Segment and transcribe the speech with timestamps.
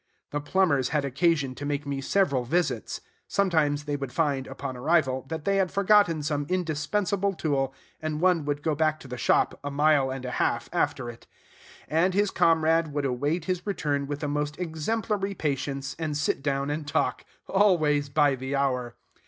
[0.31, 3.01] The plumbers had occasion to make me several visits.
[3.27, 8.43] Sometimes they would find, upon arrival, that they had forgotten some indispensable tool; and one
[8.45, 11.27] would go back to the shop, a mile and a half, after it;
[11.87, 16.71] and his comrade would await his return with the most exemplary patience, and sit down
[16.71, 18.95] and talk, always by the hour.